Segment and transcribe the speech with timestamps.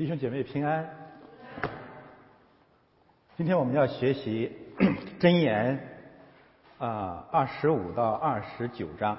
[0.00, 0.88] 弟兄姐妹平安。
[3.36, 4.50] 今天我们要学习
[5.20, 5.78] 箴言
[6.78, 9.18] 啊二十五到二十九章，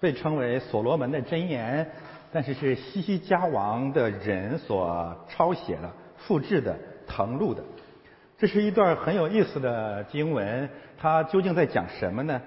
[0.00, 1.90] 被称为所罗门的箴言，
[2.30, 6.78] 但是是西西家王的人所抄写的、复制的、
[7.08, 7.64] 誊录的。
[8.36, 12.38] 这是一段很有意思的经文，它究竟在讲什么呢？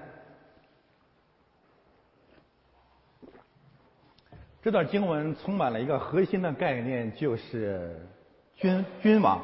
[4.68, 8.06] 这段经文充满了一个核心的概念，就是
[8.54, 9.42] 君君王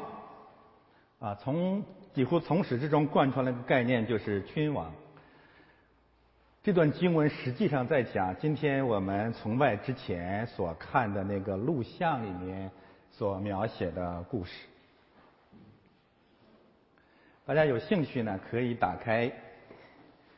[1.17, 4.93] 啊，从几乎从始至终贯穿了一个概念，就是君王。
[6.61, 12.69] 这段经文实际上在讲今天我们崇拜之前所看的那个录像里面
[13.09, 14.51] 所描写的故事。
[17.47, 19.27] 大家有兴趣呢，可以打开《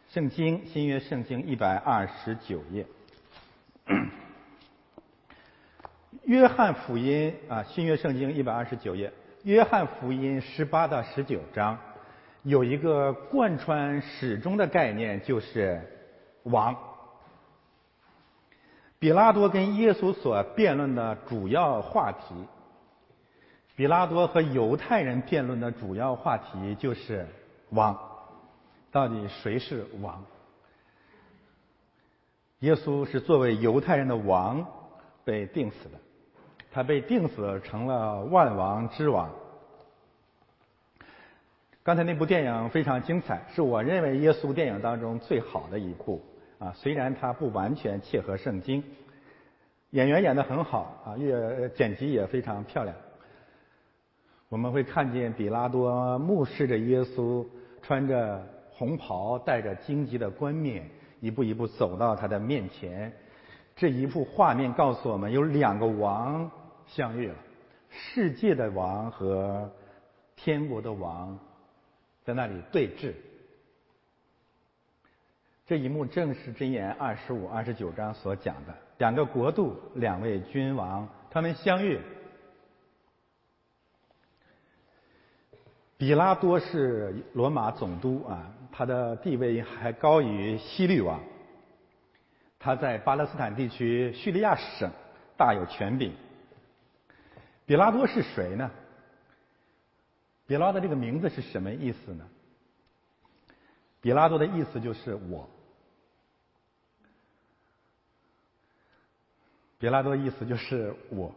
[0.08, 2.86] 圣经》新约圣经一百二十九页，
[6.28, 9.08] 《约翰福音》啊，新约圣经一百二十九页，
[9.44, 11.80] 《约翰福音》十八到十九章
[12.44, 15.82] 有一个贯穿始终的概念，就是
[16.44, 16.76] 王。
[19.00, 22.36] 比拉多跟耶稣所辩论的主要话题。
[23.78, 27.26] 比拉多和犹太人辩论的主要话题就是
[27.70, 27.98] 王，
[28.92, 30.26] 到底谁是王？
[32.60, 34.66] 耶稣是作为犹太人的王
[35.24, 35.98] 被钉死的，
[36.78, 39.28] 他被钉死成了万王之王。
[41.82, 46.22] 刚才那部电影非常精彩，是我认为耶稣电影当中最好的一部
[46.60, 48.84] 啊，虽然它不完全切合圣经，
[49.90, 52.96] 演员演的很好啊，也剪辑也非常漂亮。
[54.48, 57.44] 我们会看见比拉多目视着耶稣，
[57.82, 58.40] 穿着
[58.70, 60.88] 红袍，戴着荆棘的冠冕，
[61.22, 63.12] 一步一步走到他的面前。
[63.76, 66.52] 这一幅画面告诉我们，有两个王
[66.88, 67.36] 相遇了：
[67.90, 69.72] 世界的王和
[70.36, 71.38] 天国的王
[72.24, 73.14] 在那里对峙。
[75.66, 82.00] 这一幕正是箴言二十五、二十九章所讲的两个国度、两位君王，他们相遇。
[85.98, 91.20] 比拉多是罗马总督啊，他的地位还高于希律王。
[92.60, 94.90] 他在巴勒斯坦地区叙利亚省
[95.36, 96.14] 大有权柄。
[97.68, 98.72] 比拉多是谁呢？
[100.48, 102.26] 比拉多这个名字是什么意思呢？
[104.00, 105.50] 比拉多的意思就是我。
[109.78, 111.36] 比拉多的意思就是我。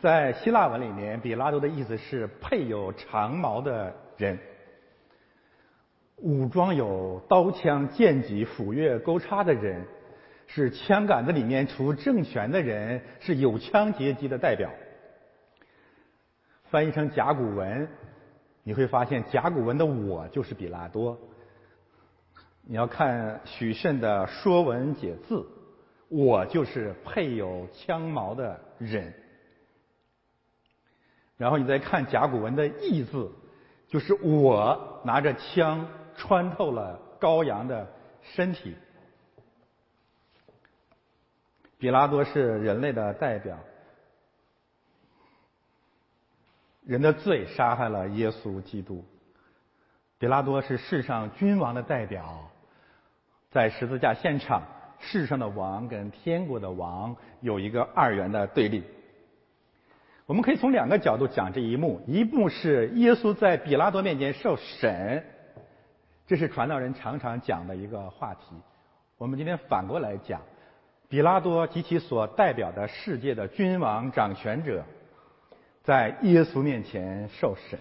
[0.00, 4.38] 在希腊文里面，比拉多的意思是配有长矛的人，
[6.16, 9.86] 武装有刀枪剑戟斧钺钩叉的人，
[10.54, 14.70] 是枪杆子里面出政权的人，是有枪阶级的代表。
[16.68, 17.88] 翻译成甲骨文，
[18.62, 21.18] 你会发现甲骨文的“我”就是比拉多。
[22.66, 25.36] 你要看许慎的《说文解字》
[26.14, 29.10] ，“我”就是配有枪矛的人。
[31.38, 33.32] 然后你再看甲骨文的“义”字，
[33.88, 37.90] 就是我拿着枪穿透了羔羊的
[38.20, 38.76] 身体。
[41.82, 43.58] 比拉多是人类的代表，
[46.84, 49.04] 人的罪杀害了耶稣基督。
[50.16, 52.48] 比拉多是世上君王的代表，
[53.50, 54.62] 在十字架现场，
[55.00, 58.84] 世上的王跟天国的王有一个二元的对立。
[60.26, 65.26] 我们可以从两个角度讲这一幕：一幕是耶稣在比拉多面前受审，
[66.28, 68.54] 这是传道人常常讲的一个话题。
[69.18, 70.40] 我们今天反过来讲，
[71.12, 74.82] 比拉多及其所代表的世界的君王掌权者，
[75.82, 77.78] 在耶稣面前受审。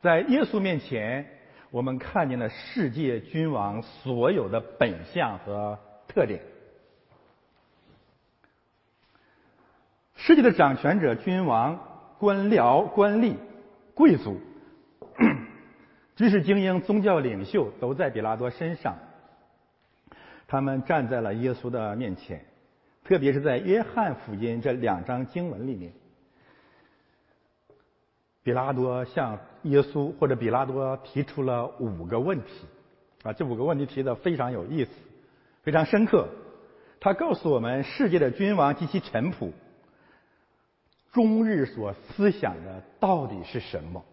[0.00, 1.28] 在耶稣面前，
[1.70, 6.40] 我们看见了世界君王所有的本相和特点。
[10.14, 11.78] 世界的掌权者、君王、
[12.18, 13.34] 官僚、官吏、
[13.92, 14.40] 贵族、
[16.16, 18.96] 知识精英、宗教领袖，都在比拉多身上。
[20.52, 22.44] 他们站在了耶稣的面前，
[23.04, 25.90] 特别是在约翰福音这两章经文里面，
[28.42, 32.66] 比拉多向耶稣或者比拉多提出了五个问题。
[33.22, 34.90] 啊，这五个问题提的非常有意思，
[35.62, 36.28] 非常深刻。
[37.00, 39.52] 他告诉我们，世界的君王及其臣仆。
[41.12, 44.04] 终日所思想的到底是什么？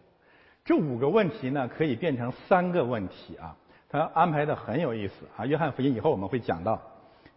[0.64, 3.58] 这五个问题呢，可以变成三个问题啊。
[3.90, 5.46] 他安排的很有意思啊。
[5.46, 6.80] 约翰福音以后我们会讲到，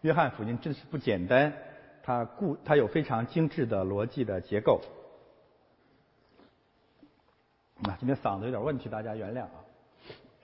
[0.02, 1.52] 约翰福音真是不简单，
[2.02, 4.80] 它故它有非常精致的逻辑的结构。
[7.82, 9.64] 啊，今天嗓子有点问题，大家原谅啊。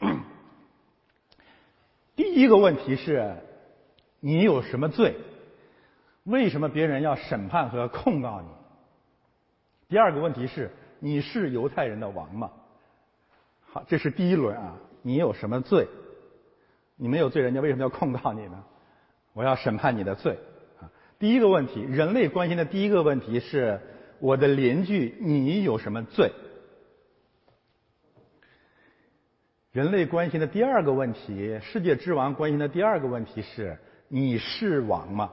[2.16, 3.37] 第一个问题是，
[4.19, 5.14] 你有什么罪？
[6.25, 8.49] 为什么别人要审判和控告你？
[9.88, 12.50] 第二个问题是，你是犹太人的王吗？
[13.70, 14.75] 好，这是第一轮啊。
[15.03, 15.89] 你有什么罪？
[16.97, 18.65] 你没有罪，人家为什么要控告你呢？
[19.33, 20.37] 我要审判你的罪
[20.81, 20.91] 啊！
[21.19, 23.81] 第一个问题，人类关心的第一个问题是：
[24.19, 26.33] 我的邻居，你有什么罪？
[29.71, 33.79] 人类关心的第二个问题，世界之王关心的第二个问题是：
[34.09, 35.31] 你是王吗？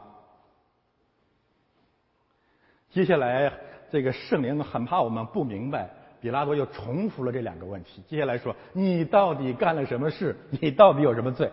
[2.92, 3.52] 接下来，
[3.90, 5.90] 这个圣灵很怕我们不明白，
[6.25, 8.01] 比拉多又重复了这两个问题。
[8.07, 10.36] 接下来说：你到底干了什么事？
[10.50, 11.51] 你到底有什么罪？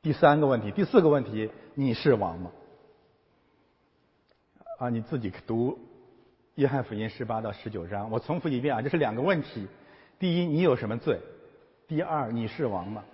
[0.00, 2.50] 第三个问题，第四个问题，你是王吗？
[4.78, 5.72] 啊，你自己读
[6.54, 9.68] 《约翰福音》十八到十九章，我重复一遍啊，这是两个问题：
[10.18, 11.20] 第一，你有什么罪？
[11.86, 13.04] 第二，你是王吗？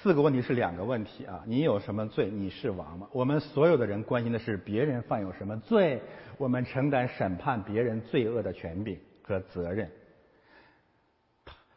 [0.00, 2.30] 四个问题是两个问题啊，你有什么罪？
[2.30, 3.08] 你是王吗？
[3.12, 6.00] 我们所有的人关心的是别人犯有什么罪，
[6.38, 9.90] 我们承担审判别人罪恶的权柄和责任。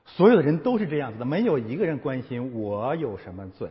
[0.06, 3.70] 所有的人都是这样子的，没有一个人关心我有什么罪，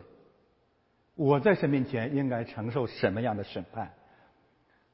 [1.15, 3.91] 我在神面前应该承受什么样的审判。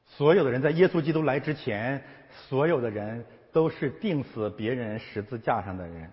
[0.05, 6.11] 所有的人在耶稣基督来之前，所有的人都是钉死别人十字架上的人。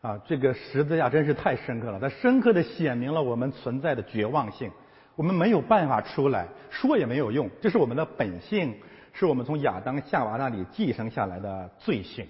[0.00, 4.70] 啊，这个十字架真是太深刻了，它深刻的显明了我们存在的绝望性。
[5.18, 8.72] 我们没有办法出来，说也没有用，这是我们的本性。
[9.12, 12.24] 是我们从亚当夏娃那里继承下来的罪性，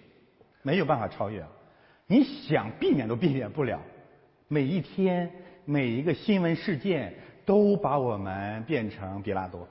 [0.63, 1.45] 没有办法超越。
[2.07, 3.79] 你想避免都避免不了。
[4.47, 5.31] 每一天，
[5.67, 7.15] 每一个新闻事件
[7.45, 9.69] 都把我们变成比拉多。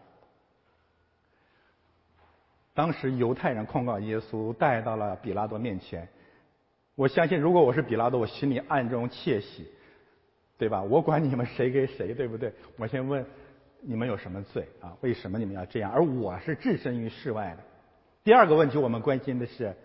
[2.76, 6.08] 当时犹太人控告耶稣，带到了比拉多面前。
[6.94, 9.68] 我相信，如果我是比拉多，我心里暗中窃喜，
[10.58, 10.82] 对吧？
[10.82, 12.52] 我管你们谁跟谁，对不对？
[12.78, 13.26] 我先问。
[13.80, 14.98] 你们有什么罪啊？
[15.02, 15.92] 为什么你们要这样？
[15.92, 17.64] 而我是置身于世外的。
[18.24, 19.76] 第二个问题，我们关心的是，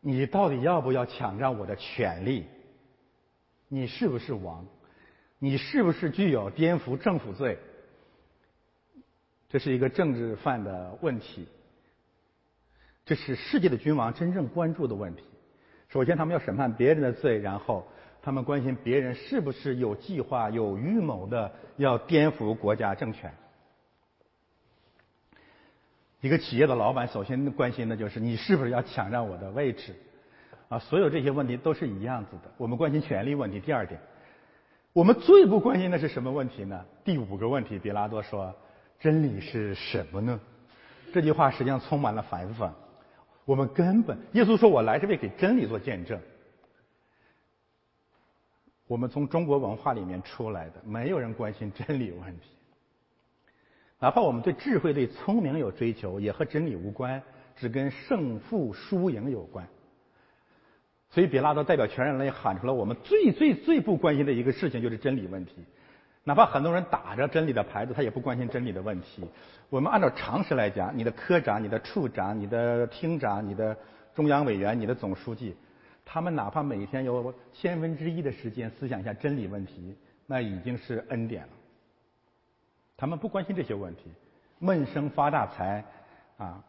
[0.00, 2.46] 你到底要不要抢占我的权利？
[3.68, 4.66] 你是不是王？
[5.38, 7.58] 你是不是具有颠覆政府罪？
[9.50, 11.46] 这是一个政治犯的问题。
[13.04, 15.22] 这是世界的君王真正关注的问题。
[15.88, 17.86] 首先，他们要审判别人的罪，然后。
[18.22, 23.32] 他们关心别人是不是有计划、有预谋的要颠覆国家政权。
[26.20, 29.94] 一个企业的老板首先关心的就是你是不是要抢占我的位置，
[30.68, 32.50] 啊，所有这些问题都是一样子的。
[32.58, 33.58] 我们关心权力问题。
[33.58, 33.98] 第二点，
[34.92, 36.84] 我们最不关心的是什么问题呢？
[37.04, 38.54] 第五个问题，比拉多说
[39.00, 40.38] ：“真理是什么呢？”
[41.14, 42.70] 这句话实际上充满了反讽。
[43.46, 46.20] 我们根本，耶稣说我来是为给真理做见证。
[48.90, 52.48] 我们从中国文化里面出来的，没有人关心真理问题。
[54.00, 57.22] 哪怕我们对智慧、对聪明有追求，也和真理无关，
[57.54, 59.64] 只跟胜负输赢有关。
[61.08, 65.64] 所以，比拉多代表全人类喊出了我们最最最不关心的一个事情，就是真理问题。
[66.24, 69.24] 哪怕很多人打着真理的牌子，他也不关心真理的问题。
[69.68, 73.76] 我们按照常识来讲，你的科长、你的处长、你的厅长、你的
[74.16, 75.54] 中央委员、你的总书记。
[76.12, 81.52] 他们哪怕每天有千分之一的时间思想一下真理问题，那已经是恩典了。
[82.96, 84.10] 他们不关心这些问题，
[84.58, 85.84] 闷声发大财，
[86.36, 86.64] 啊，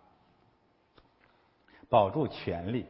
[1.89, 2.85] 保住权力，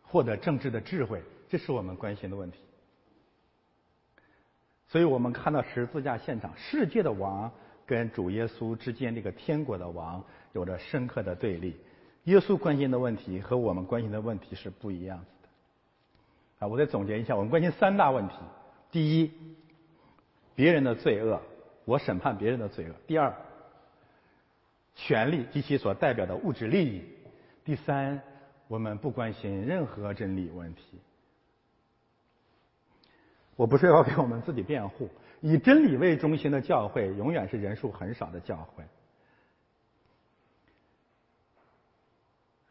[0.00, 2.60] 获得政治的智慧，这是我们关心的问题。
[4.86, 7.50] 所以我们看到十字架现场，世界的王
[7.84, 11.76] 跟主耶稣之间这个天国的王有着深刻的对立。
[12.24, 15.48] 耶稣关心的问题和我们关心的问题是不一样子的。
[16.60, 18.34] 啊，我再总结一下，我们关心三大问题：
[18.90, 19.32] 第一，
[20.54, 21.40] 别人的罪恶，
[21.84, 23.34] 我审判别人的罪恶；第二，
[24.94, 27.02] 权力及其所代表的物质利益；
[27.64, 28.20] 第三，
[28.68, 31.00] 我们不关心任何真理问题。
[33.56, 35.08] 我不是要给我们自己辩护，
[35.40, 38.84] 以真理为中心的教会永远是人数很少的教会。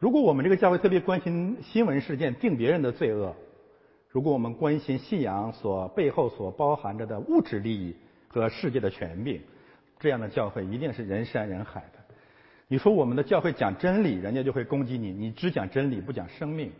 [0.01, 3.35] 如果我们这个教会特别关心新闻事件、定别人的罪恶，
[4.09, 7.95] 如果我们关心信仰所背后所包含着的物质利益
[8.27, 9.39] 和世界的权柄，
[9.99, 11.99] 这样的教会一定是人山人海的。
[12.67, 16.71] 你说我们的教会讲真理，人家就会攻击你；你只讲真理不讲生命。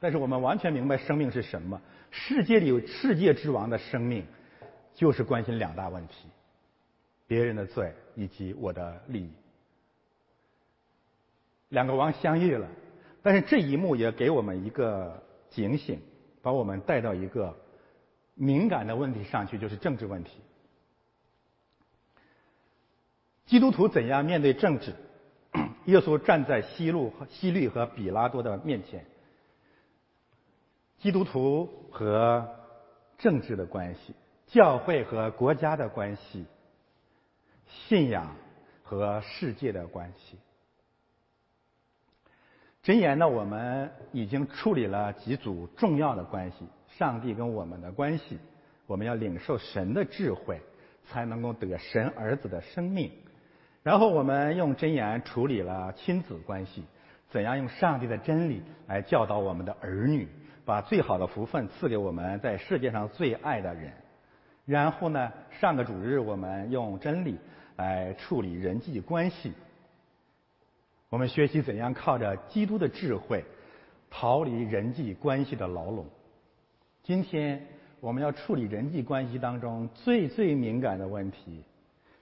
[0.00, 1.80] 但是我们完全明白生命是什么。
[2.10, 4.24] 世界里有世界之王的生命，
[4.92, 6.26] 就是关心两大问题：
[7.28, 9.30] 别人的罪以及我的利益。
[11.74, 12.68] 两个王相遇了，
[13.20, 15.98] 但是这一幕也给我们一个警醒，
[16.40, 17.54] 把我们带到一个
[18.34, 20.40] 敏感的问题上去，就是政治问题。
[23.46, 24.94] 基督徒怎样面对政治？
[25.86, 29.04] 耶稣站在西路、西律和比拉多的面前。
[31.00, 32.48] 基督徒和
[33.18, 34.14] 政治的关系，
[34.46, 36.46] 教会和国家的关系，
[37.66, 38.34] 信仰
[38.82, 40.38] 和世界的关系。
[42.84, 43.26] 箴言呢？
[43.26, 48.38] 我们已经处理了几组重要的关系，上帝跟我们的关系，
[48.86, 50.60] 我们要领受神的智慧，
[51.06, 53.10] 才能够得神儿子的生命。
[53.82, 56.84] 然后我们用箴言处理了亲子关系，
[57.30, 60.28] 怎样用上帝的真理来教导我们的儿女。
[60.66, 63.92] 把最好的福分赐给我们在世界上最爱的人，
[64.64, 67.38] 然后呢，上个主日我们用真理
[67.76, 69.52] 来处理人际关系。
[71.14, 73.44] 我们学习怎样靠着基督的智慧
[74.10, 76.04] 逃离人际关系的牢笼。
[77.04, 77.64] 今天
[78.00, 81.62] 我们要处理人际关系当中最最敏感的问题，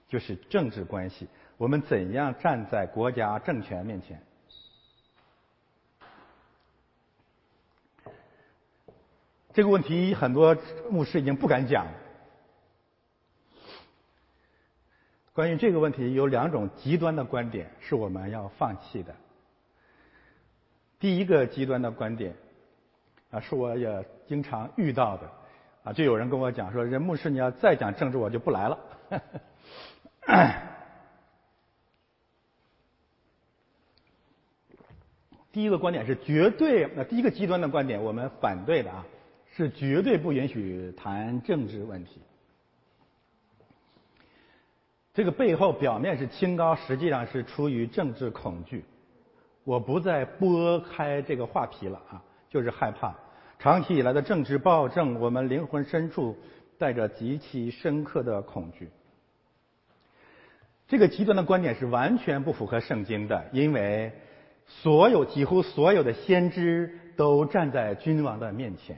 [0.09, 1.27] 就是政治关系。
[1.57, 4.23] 我们怎样站在国家政权面前？
[9.55, 10.55] 这个问题很多
[10.91, 11.87] 牧师已经不敢讲。
[15.33, 19.15] 关于这个问题，有两种极端的观点是我们要放弃的。
[20.99, 22.35] 第一个极端的观点
[23.31, 25.31] 啊，是我也经常遇到的
[25.85, 28.79] 啊，就有人跟我讲说：“任牧师，你要再讲政治，我就不来了。”
[35.51, 39.05] 第一个观点是绝对，那第一个极端的观点，我们反对的啊。
[39.55, 42.23] 是绝对不允许谈政治问题。
[45.15, 48.85] 这个背后表面是清高，实际上是出于政治恐惧。
[49.65, 53.15] 我不再拨开这个话题了啊，就是害怕
[53.59, 56.37] 长期以来的政治暴政，我们灵魂深处
[56.79, 58.91] 带着极其深刻的恐惧。
[60.89, 64.13] 这个极端的观点是完全不符合圣经的，因为
[64.67, 68.97] 所有几乎所有的先知都站在君王的面前。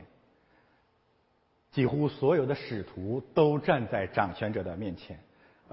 [1.73, 5.19] 几乎所有的使徒都站在掌权者的面前，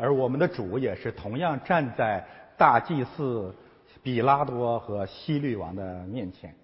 [0.02, 2.26] 而我们的主也是同样站在
[2.58, 3.54] 大祭司
[4.02, 6.56] 比拉多和希律王的面前。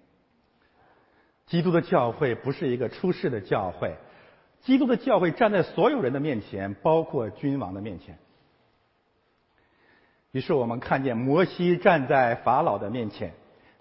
[1.46, 3.94] 基督的教会不是一个出世的教会，
[4.62, 8.18] 基督的教会站在所有人的面前，包括君王的面前。
[10.32, 13.32] 于是我们看见摩西站在法老的面前，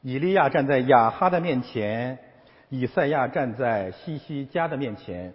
[0.01, 2.19] 以利亚站在亚哈的面前，
[2.69, 5.33] 以赛亚站在西西家的面前。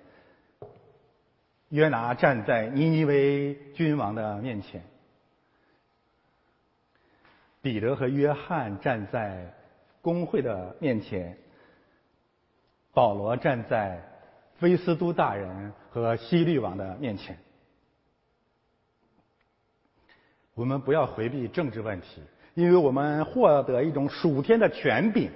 [1.72, 4.82] 约拿站在尼尼微君王的面前，
[7.62, 9.50] 彼得和约翰站在
[10.02, 11.34] 公会的面前，
[12.92, 14.02] 保罗站在
[14.56, 17.38] 菲斯都大人和西律王的面前。
[20.52, 22.20] 我们不要回避政治问题，
[22.52, 25.30] 因为我们获得一种属天的权柄，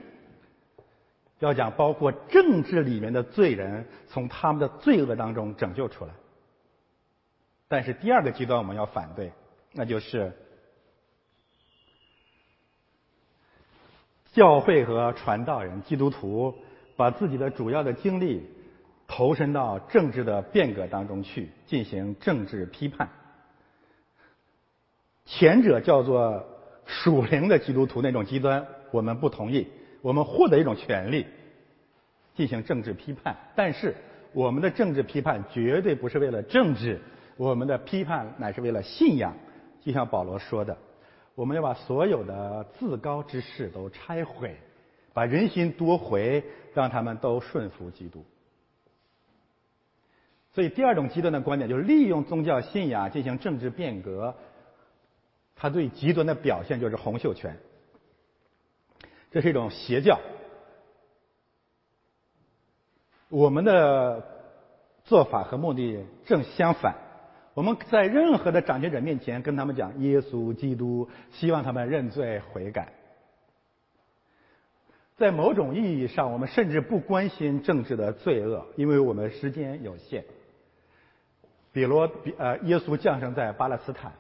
[1.39, 6.11] 要讲包括政治里面的罪人从他们的罪恶当中拯救出来。
[7.69, 9.33] 但是第二个极端我们要反对，
[9.73, 10.33] 那就是
[14.33, 16.55] 教会和传道人、基督徒
[16.95, 18.49] 把自己的主要的精力
[19.07, 23.09] 投身到政治的变革当中去进行政治批判。
[25.25, 26.47] 前者叫做
[26.85, 29.67] 属灵的基督徒那种极端，我们不同意。
[30.03, 31.27] 我们获得一种权利
[32.37, 33.97] 进行政治批判，但是
[34.33, 37.01] 我们的政治批判绝对不是为了政治。
[37.37, 39.37] 我们的批判乃是为了信仰，
[39.83, 40.77] 就像保罗说的，
[41.35, 44.57] 我们要把所有的自高之事都拆毁，
[45.13, 48.25] 把人心夺回，让他们都顺服基督。
[50.55, 54.35] 所以，第二种极端的观点就是利用宗教信仰进行政治变革。
[55.55, 57.59] 他最极端的表现就是洪秀全，
[59.31, 60.19] 这是一种邪教。
[63.29, 64.23] 我们的
[65.05, 67.06] 做法和目的正相反。
[67.57, 72.93] 我们在任何的掌权者面前跟他们讲耶稣基督，希望他们认罪悔改。
[75.17, 80.23] 在某种意义上，我们甚至不关心政治的罪恶，因为我们时间有限。
[81.73, 84.13] 比罗比呃，耶稣降生在巴勒斯坦，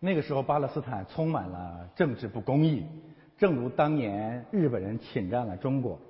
[0.00, 2.84] 那个时候巴勒斯坦充满了政治不公义，
[3.38, 6.00] 正如当年日本人侵占了中国。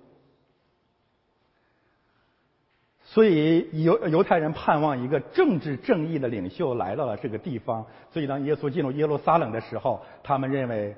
[3.12, 7.84] 所以犹犹太人盼望一个政治正义的领袖来到了这个地方。
[8.10, 10.96] 所以当耶稣进入耶路撒冷的时候，他们认为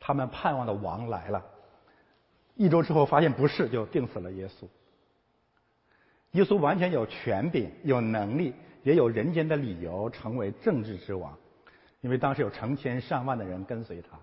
[0.00, 1.40] 他们盼望的王来了。
[2.56, 4.66] 一周之后发现不是，就定死了耶稣。
[6.32, 8.52] 耶稣完全有权柄、有能力，
[8.82, 11.32] 也有人间的理由成为政治之王，
[12.00, 14.18] 因为当时有成千上万的人跟随他，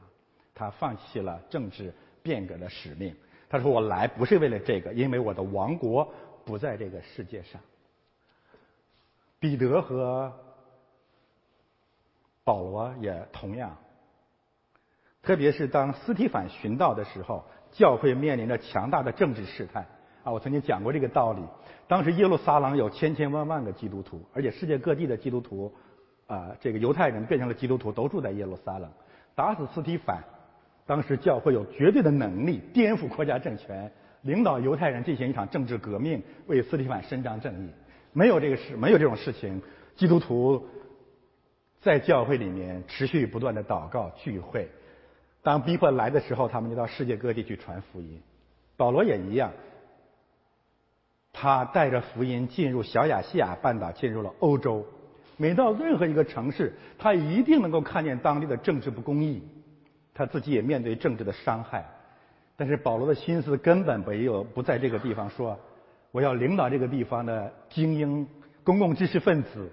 [0.54, 3.16] 他放弃了政治变革的使命。
[3.52, 6.06] 他说：“我来不是为了这个，因为我的王国。”
[6.50, 7.62] 不在这个世界上。
[9.40, 10.34] 彼得和
[12.44, 13.78] 保罗也同样，
[15.22, 19.86] 特别是当斯提凡寻道的时候，教会面临着强大的政治试探。
[20.24, 21.44] 啊，我曾经讲过这个道理。
[21.88, 25.72] 当时耶路撒冷有千千万万个基督徒，而且世界各地的基督徒，
[26.26, 28.92] 啊，这个犹太人变成了基督徒，都住在耶路撒冷。
[29.36, 30.24] 打死斯提凡，
[30.88, 33.92] 当时教会有绝对的能力颠覆国家政权。
[34.22, 37.70] 领导犹太人进行一场政治革命，为斯蒂凡伸张正义。
[38.12, 39.62] 没有这个事，没有这种事情。
[39.96, 40.68] 基督徒
[41.82, 44.70] 在教会里面持续不断的祷告聚会。
[45.42, 48.22] 当逼迫来的时候，他们就到世界各地去传福音。
[48.76, 49.52] 保罗也一样，
[51.32, 54.86] 他带着福音进入小亚细亚半岛，进入了欧洲。
[55.38, 59.42] 每到任何一个城市，他一定能够看见当地的政治不公义，
[60.14, 61.86] 他自己也面对政治的伤害。
[62.60, 65.58] 但是保罗的心思根本没有不在这个地方，说
[66.12, 68.28] 我要领导这个地方的精英、
[68.66, 69.72] 公共知识分子，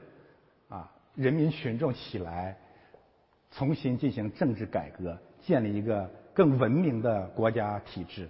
[0.68, 2.56] 啊，人民群众起来，
[3.50, 8.28] 重新进行政治改革，建立一个更文明的国家体制。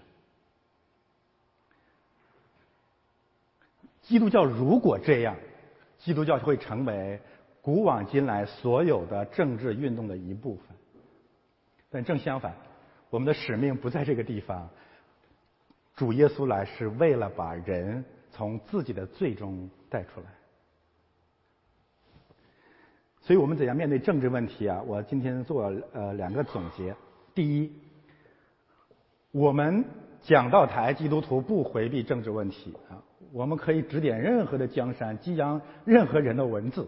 [4.01, 5.37] 基督教如果这样，
[5.99, 7.21] 基督教就会成为
[7.61, 10.65] 古往今来所有的政治运动的一部分。
[11.91, 12.55] 但正相反。
[13.17, 14.69] 我们的使命不在这个地方。
[15.95, 20.27] 主耶稣来是为了把人从自己的罪中带出来。
[23.23, 24.83] 所以我们怎样面对政治问题啊？
[24.83, 26.95] 我今天做呃两个总结。
[27.35, 27.73] 第一，
[29.31, 29.83] 我们
[30.21, 33.01] 讲道台基督徒不回避政治问题啊，
[33.33, 36.87] 我们可以指点任何的江山，激扬任何人的文字。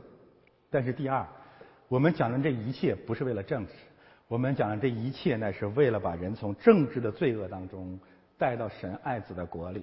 [0.68, 1.26] 但是第二，
[1.88, 3.72] 我们讲的这一切不是为了政治。
[4.28, 7.98] 我们讲的这一切，呢，是为了把人从政治的罪恶当中
[8.36, 9.82] 带到神爱子的国里。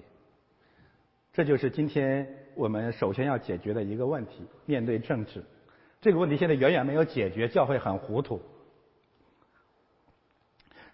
[1.32, 5.44] 这就是今天我们首先要解决的一个问题：面对政治
[6.00, 8.40] 这个问题，现在远远没有解决，教会很糊涂。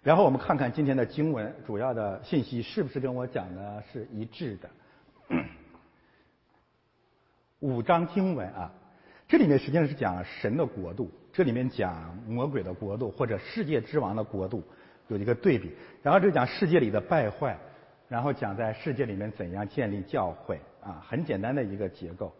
[0.01, 4.69] 然后我们看看今天的经文主要的信息是不是跟我讲的是一致的。
[7.59, 8.73] 五章经文啊，
[9.27, 11.11] 这里面实际上是讲神的国度。
[11.33, 14.63] 这里面讲魔鬼的国度或者世界之王的国度
[15.07, 17.57] 有一个对比，然后就讲世界里的败坏，
[18.07, 22.31] 然后讲在世界里面怎样建立教会啊，很简单的一个结构。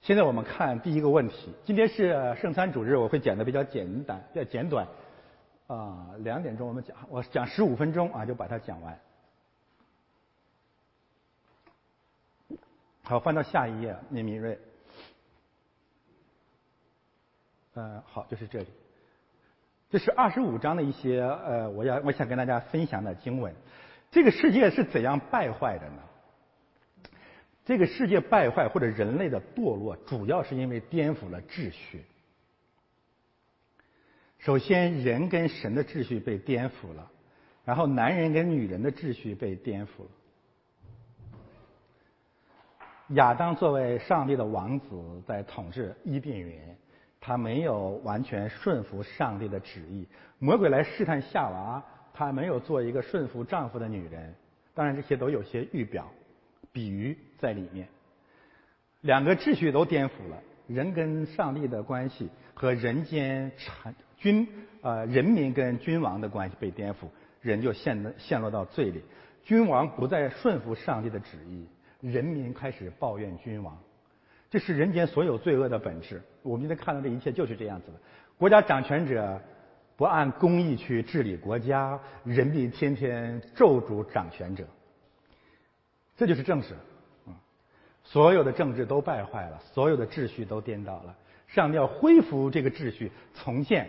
[0.00, 4.88] 现在我们看第一个问题，今天是圣餐主日，我会讲的比较简单、比较简短
[5.66, 8.98] 啊，两点钟我们讲，我讲十五分钟啊，就把它讲完。
[13.02, 14.58] 好，翻到下一页，聂明瑞。
[17.74, 18.66] 呃，好，就是这里。
[19.90, 23.54] 这是二十五章的一些呃，我要我想跟大家分享的经文。
[24.10, 27.10] 这个世界是怎样败坏的呢？
[27.64, 32.04] 这个世界败坏或者人类的堕落，主要是因为颠覆了秩序。
[34.38, 37.10] 首先，人跟神的秩序被颠覆了，
[37.64, 40.10] 然后男人跟女人的秩序被颠覆了。
[43.08, 46.76] 亚当作为上帝的王子，在统治伊甸园。
[47.26, 50.06] 他没有完全顺服上帝的旨意，
[50.38, 51.82] 魔鬼来试探夏娃，
[52.12, 54.34] 他没有做一个顺服丈夫的女人。
[54.74, 56.12] 当然，这些都有些预表、
[56.70, 57.88] 比喻在里面。
[59.00, 64.46] 两个秩序都颠覆了，人跟上帝的关系和人间产君
[64.82, 67.08] 呃人民跟君王的关系被颠覆，
[67.40, 69.02] 人就陷陷落到罪里。
[69.44, 71.66] 君王不再顺服上帝的旨意，
[72.02, 73.78] 人民开始抱怨君王。
[74.50, 76.20] 这是人间所有罪恶的本质。
[76.44, 77.94] 我们今天看到这一切就是这样子的：
[78.36, 79.40] 国家掌权者
[79.96, 84.62] 不按公义去治理国家，人民天天咒诅掌权者。
[86.18, 86.74] 这就是政治，
[87.26, 87.34] 嗯，
[88.02, 91.16] 所有的政治都败坏了，所有的秩序都颠倒了。
[91.46, 93.88] 上帝要恢复这个秩序，重建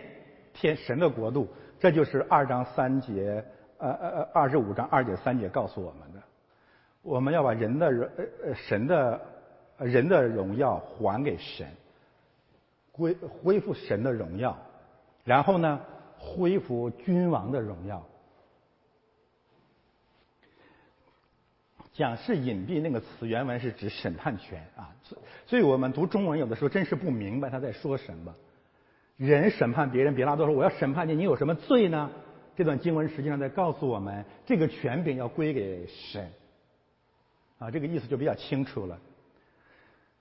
[0.54, 1.46] 天神的国度。
[1.78, 3.44] 这就是二章三节，
[3.76, 6.22] 呃呃呃，二十五章二节三节告诉我们的：
[7.02, 9.20] 我们要把人的人呃呃神的。
[9.78, 11.66] 人的荣耀还给神，
[12.96, 14.56] 恢恢复神的荣耀，
[15.24, 15.80] 然后呢，
[16.18, 18.02] 恢复君王的荣耀。
[21.92, 28.34] 讲是隐蔽那个词原文是指审判权啊，所所以我们读中文有的时候真是不明白他在说什么。
[29.16, 32.10] 人审判别人，别拉多说我要审判你，你有什么罪呢？
[32.54, 36.30] 这段经文实际上在告诉我们，这个权柄要归给神。
[37.58, 38.98] 啊，这个意思就比较清楚了。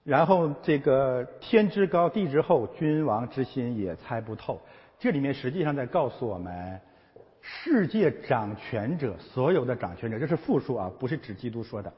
[0.05, 4.61] 然后这个天之高地之厚，君王之心也猜不透。
[4.97, 6.79] 这里面实际上在告诉我们。
[7.47, 11.93] 世界掌权者，所有的掌权者，这是复数啊，不是指基督说的。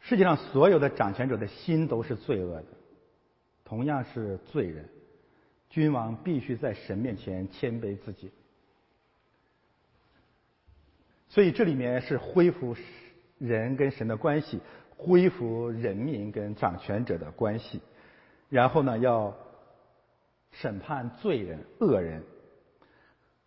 [0.00, 2.66] 世界上所有的掌权者的心都是罪恶的，
[3.64, 4.86] 同样是罪人。
[5.70, 8.30] 君王必须在神面前谦卑自己。
[11.30, 12.76] 所以这里面是恢复
[13.38, 14.60] 人跟神的关系，
[14.96, 17.80] 恢复人民跟掌权者的关系，
[18.48, 19.34] 然后呢，要
[20.50, 22.22] 审判罪人、恶人。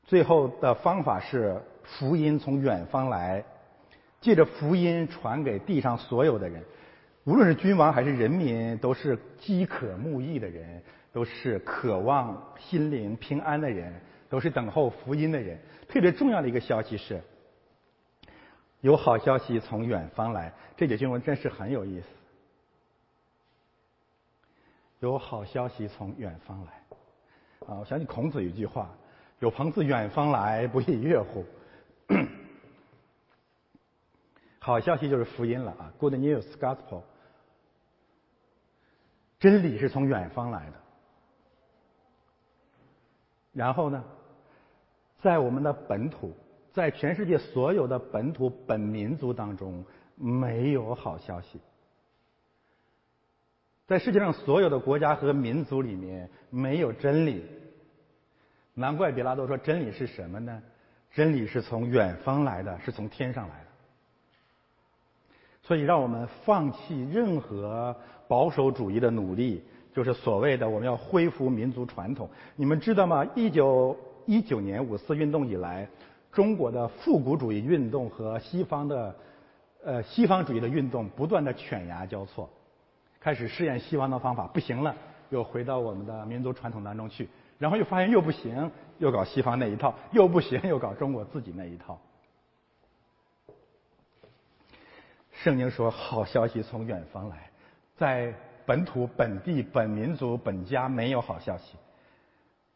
[0.03, 3.43] 最后的方法是福音从远方来，
[4.21, 6.63] 借着福音传给地上所有的人，
[7.25, 10.81] 无论是君王还是人民，都是饥渴慕义的人，
[11.11, 13.93] 都是渴望心灵平安的人，
[14.29, 15.59] 都是等候福音的人。
[15.89, 17.21] 特别重要的一个消息是，
[18.81, 20.53] 有好消息从远方来。
[20.75, 22.07] 这节经文真是很有意思。
[24.99, 26.73] 有好消息从远方来，
[27.67, 28.89] 啊，我想起孔子一句话。
[29.39, 31.45] 有朋自远方来，不亦乐乎？
[34.57, 37.03] 好消息就是福音了啊，Good news, Gospel。
[39.39, 40.73] 真理是从远方来的。
[43.53, 44.03] 然后呢，
[45.21, 46.35] 在我们的本土，
[46.77, 51.59] 在全世界所有的本土本民族当中，没有好消息。
[53.87, 57.43] 在世界上所有的国家和民族里面，没有真理。
[58.75, 60.61] 难怪比拉多说：“真理是什么呢？
[61.11, 63.67] 真理是从远方来的，是从天上来的。
[65.63, 67.95] 所以，让我们放弃任何
[68.27, 69.63] 保守主义的努力，
[69.95, 72.29] 就是所谓的我们要恢复民族传统。
[72.55, 73.25] 你们知道吗？
[73.33, 75.89] 一九一九年五四运动以来，
[76.31, 79.15] 中国的复古主义运动和西方的
[79.83, 82.49] 呃西方主义的运动不断的犬牙交错，
[83.19, 84.95] 开始试验西方的方法，不行了，
[85.29, 91.99] 又回到我们的民族传统当中去。”然后又发现又不行，又搞西方那一套，又不行，又搞中国自己那一套。
[95.31, 97.49] 圣经说：“好消息从远方来，
[97.95, 98.33] 在
[98.65, 101.75] 本土、本地、本民族、本家没有好消息。”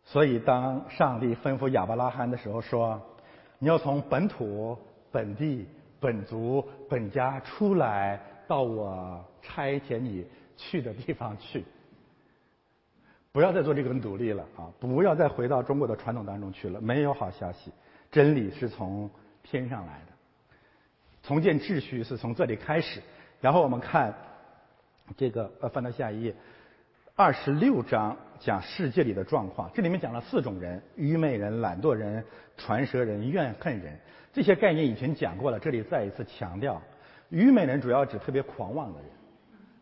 [0.03, 2.99] 所以，当上帝吩咐亚伯拉罕的时候说
[3.63, 4.75] ：“你要从本土、
[5.11, 5.67] 本地、
[5.99, 10.25] 本族、本家出来，到我差遣你
[10.57, 11.63] 去的地方去。”
[13.31, 14.67] 不要再做这个努力了啊！
[14.79, 16.81] 不要再回到中国的传统当中去了。
[16.81, 17.71] 没有好消息，
[18.11, 19.07] 真理是从
[19.43, 20.13] 天上来的，
[21.21, 22.99] 重建秩序是从这里开始。
[23.39, 24.11] 然后我们看
[25.15, 26.35] 这个，呃，翻到下一页，
[27.21, 29.69] 二十六章讲世界里的状况。
[29.75, 32.25] 这里面讲了四种人：愚昧人、懒惰人、
[32.57, 33.95] 传舌人、怨恨人。
[34.33, 36.81] 这些概念以前讲过了，这里再一次强调。
[37.29, 39.09] 愚昧人主要指特别狂妄的人，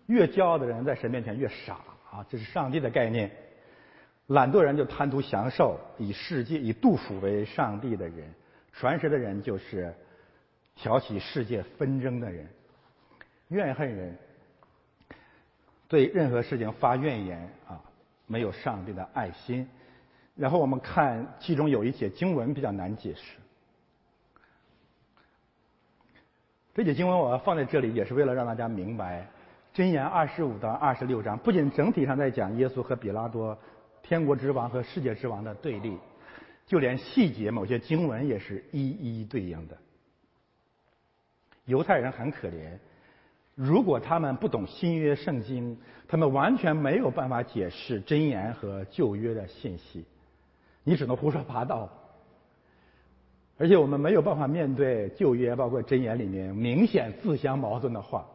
[0.07, 1.75] 越骄傲的人在神面前越傻。
[2.11, 3.31] 啊，这是上帝的概念。
[4.27, 8.27] 懒惰人就贪图享受，以世界以杜甫为上帝的人；
[8.73, 9.93] 传舌的人就是
[10.75, 12.45] 挑起世界纷争的人；
[13.47, 14.13] 怨恨人
[15.89, 17.81] 对任何事情发怨言啊，
[18.27, 19.67] 没有上帝的爱心。
[20.35, 23.37] 然后我们看其中有一节经文比较难解释，
[26.73, 29.27] 这节经文我要放在这里，也是为了让大家明白。
[29.73, 33.57] 箴言二十五到二十六章，不仅整体上在讲耶稣和比拉多、
[34.01, 35.97] 天国之王和世界之王的对立，
[36.65, 38.89] 就连细节某些经文也是一
[39.21, 39.77] 一对应的。
[41.65, 42.77] 犹太人很可怜，
[43.61, 50.05] 如果他们不懂新约圣经，他们完全没有办法解释箴言和旧约的信息，
[50.85, 51.89] 你只能胡说八道。
[53.57, 58.25] 而且我们没有办法面对旧约，包括箴言里面明显自相矛盾的话。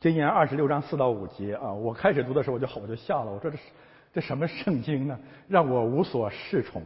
[0.00, 3.62] 箴言二十六章四到五节啊，我开始读的时候我就好我就笑了，我说这是
[4.12, 5.16] 这什么圣经呢？
[5.46, 6.82] 让我无所适从。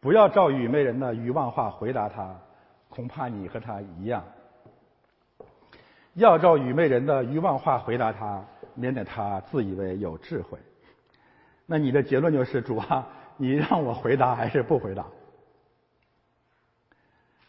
[0.00, 2.34] 不要照愚昧人的愚妄话回答他，
[2.94, 4.22] 恐怕你和他一样。
[6.12, 10.58] 要照愚昧人的愚妄话回答他，免得他自以为有智慧。
[11.64, 15.06] 那你的结论就是主啊， 你让我回答还是不回答？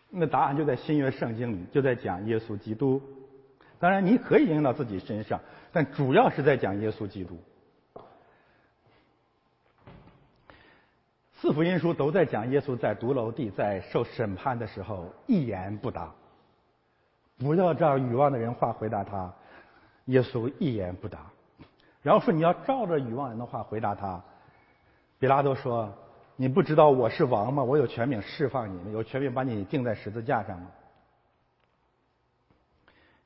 [0.09, 3.01] 那答案就在新约圣经里，就在讲耶稣基督。
[3.79, 5.41] 当然，你可以应用到自己身上，
[5.73, 7.37] 但主要是在讲耶稣基督。
[11.43, 16.09] 四福音书都在讲耶稣在独楼地在受审判的时候一言不答。
[17.37, 19.29] 不要照欲望的人话回答他，
[20.05, 21.19] 耶稣一言不答。
[22.01, 24.23] 然后说你要照着欲望人的话回答他。
[25.19, 25.93] 比拉多说
[26.37, 27.61] ：“你不知道我是王吗？
[27.61, 30.67] 我有权柄释放你，有权柄把你钉在十字架上吗？”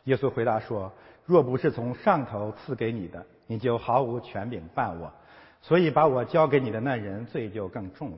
[0.06, 0.92] 耶稣回答说
[1.24, 5.14] ：“若不是从上头赐给你的，你就毫无权柄办我。
[5.68, 8.18] 所以把我交给你的那人罪就更重了。”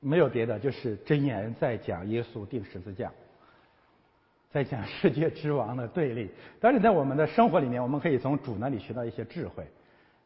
[0.00, 3.12] 没有别的，就是真言在讲耶稣钉十字架，
[4.50, 6.30] 在讲世界之王的对立。
[6.60, 9.66] 但是在我们的生活里面，我们可以从主那里学到一些智慧。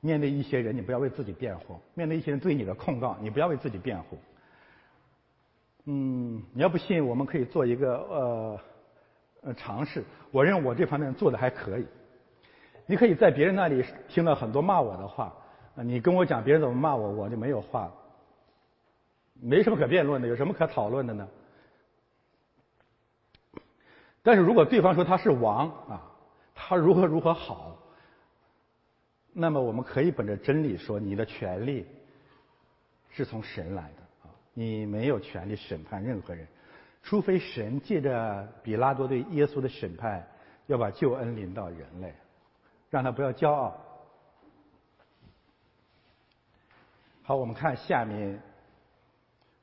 [0.00, 4.16] 面对一些人，你不要为自己辩护；面对一些人对你的控告，你不要为自己辩护。
[5.86, 8.60] 嗯，你要不信，我们可以做一个呃
[9.42, 10.04] 呃尝试。
[10.30, 11.86] 我认为我这方面做的还可以。
[12.86, 15.34] 你可以在别人那里听到很多骂我的话，
[15.74, 17.92] 你跟我讲别人怎么骂我，我就没有话。
[19.38, 21.28] 没什么可辩论的，有什么可讨论的呢？
[24.22, 26.02] 但是如果对方说他是王啊，
[26.54, 27.76] 他如何如何好，
[29.32, 31.86] 那么我们可以本着真理说，你的权利
[33.10, 36.48] 是从神来的啊，你没有权利审判任何人，
[37.02, 40.26] 除非神借着比拉多对耶稣的审判，
[40.66, 42.14] 要把救恩临到人类，
[42.90, 43.76] 让他不要骄傲。
[47.22, 48.40] 好，我们看下面。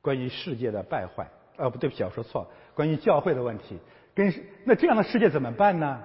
[0.01, 2.49] 关于世界的败坏，呃，不对不起，我说错了。
[2.75, 3.79] 关于教会的问题，
[4.13, 4.33] 跟
[4.65, 6.03] 那这样的世界怎么办呢？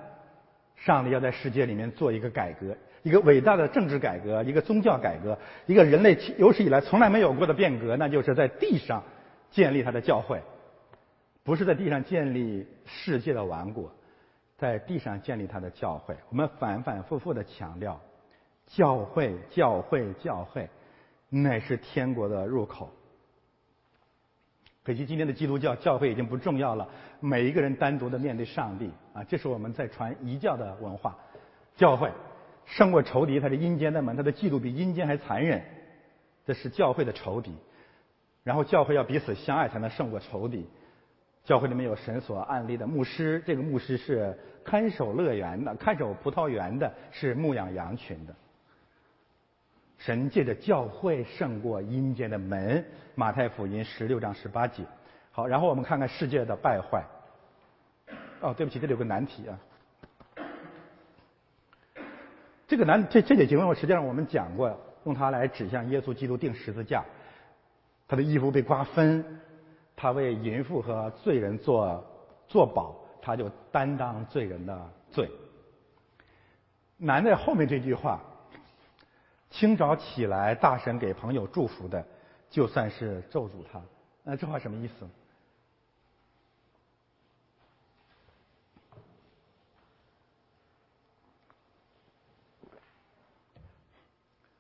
[0.77, 9.03] 上帝要在世界里面做一个改革，一个伟大的政治改革，一个宗教改革，一个人类有史以来从来没有过的变革，那就是在地上
[9.51, 10.41] 建立他的教会，
[11.43, 13.93] 不是在地上建立世界的王国，
[14.59, 16.16] 在地上建立他的教会。
[16.29, 17.99] 我们反反复复的强调，
[18.66, 20.68] 教会，教会，教会，
[21.31, 22.90] 乃是天国的入口。
[24.83, 26.88] 可惜今天的基督教教会已经不重要了，
[27.21, 31.16] 每一个人单独的面对上帝啊，这是我们在传一教的文化。
[31.77, 32.11] 教会
[32.64, 35.62] 胜过仇敌，它是阴间的门，它的嫉妒比阴间还残忍，
[36.44, 37.55] 这是教会的仇敌。
[38.42, 40.66] 然后教会要彼此相爱才能胜过仇敌。
[41.49, 48.35] 教会里面有神所案例的牧师，这个牧师是看守乐园的，看守葡萄园的，是牧养羊群的。
[49.97, 52.85] 神借着教会胜过阴间的门，
[53.15, 54.83] 马太福音十六章十八节。
[55.31, 57.03] 好，然后我们看看世界的败坏。
[58.43, 59.59] 哦，对不起，这里有个难题啊。
[62.67, 67.03] 这个难这这节经文，我实际上我们讲过，用它来指向耶稣基督钉十字架，
[68.07, 69.25] 他的衣服被瓜分，
[70.01, 72.05] 他为淫妇和罪人做
[72.47, 75.29] 做保，他就担当罪人的罪。
[76.97, 78.21] 难在后面这句话。
[79.51, 82.07] 清早起来，大神给朋友祝福的，
[82.51, 83.81] 就算是咒诅他。
[84.23, 85.09] 那这话什么意思？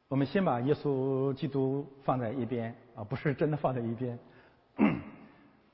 [0.08, 4.18] 我们先把耶稣基督放在一边啊，不是真的放在一边。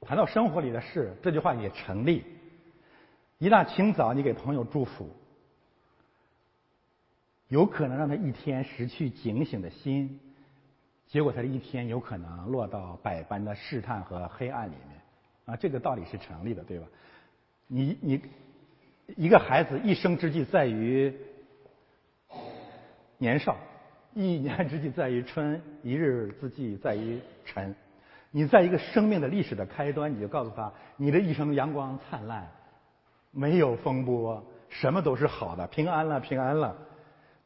[0.07, 2.25] 谈到生活里的事，这句话也成立。
[3.39, 5.09] 一大清早，你给朋友祝福。
[7.49, 10.19] 有可能让他一天失去警醒的心，
[11.07, 15.01] 结果他的一天有可能落到百般的试探和黑暗里面，
[15.45, 16.87] 啊，这个道理是成立的，对吧？
[17.67, 18.21] 你你
[19.17, 21.15] 一个孩子一生之计在于
[23.19, 23.57] 年少，
[24.15, 27.75] 一年之计在于春，一日之计在于晨。
[28.37, 32.51] 你在一个生命的历史的开端，你就告诉他，你的一生阳光灿烂，
[33.31, 36.77] 没有风波，什么都是好的，平安了，平安了。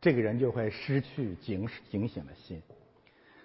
[0.00, 2.62] 这个人就会失去警警醒的心，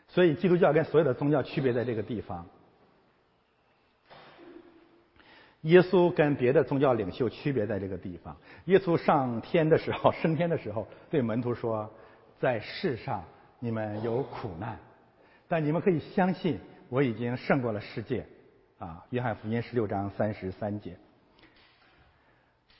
[0.08, 2.48] 所以基督教跟所有的宗教区别在这个地方。
[5.64, 8.38] 耶稣跟别的宗教领袖区别在这个地方。
[8.66, 11.92] 耶稣上天的时候，升天的时候，对门徒说
[12.40, 13.22] ：“在世上
[13.60, 14.80] 你们有苦难，
[15.50, 16.58] 但你们可以相信，
[16.94, 18.24] 我已经胜过了世界。”
[18.78, 20.96] 啊，约翰福音十六章三十三节。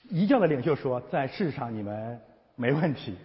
[0.08, 2.20] 一教的领袖说：“在世上你们
[2.54, 3.16] 没问题。”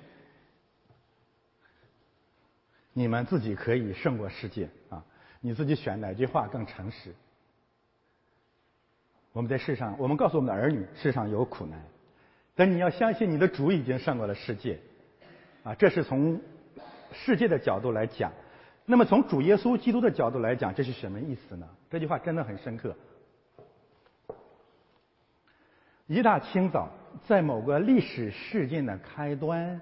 [2.94, 5.06] 你们自己可以胜过世界啊！
[5.42, 7.14] 你自己选哪句话更诚实？
[9.32, 11.80] 我们在世上，我们告诉我们的儿女，世上有苦难，
[12.56, 14.80] 但你要相信你的主已经胜过了世界
[15.64, 15.76] 啊！
[15.76, 16.42] 这是从
[17.14, 18.34] 世界的角度来讲。
[18.92, 21.70] 那么从主耶稣基督的角度来讲，这是什么意思呢？
[21.92, 22.96] 这句话真的很深刻。
[26.08, 26.90] 一大清早，
[27.28, 29.80] 在某个历史事件的开端，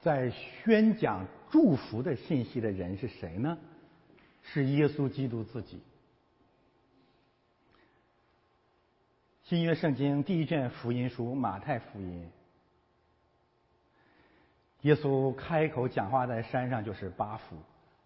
[0.00, 1.26] 在宣讲。
[1.50, 3.56] 祝福的信息的人是谁呢？
[4.42, 5.80] 是耶稣基督自己。
[9.42, 12.30] 新约圣经第一卷福音书马太福音，
[14.82, 17.56] 耶稣开口讲话在山上就是八福：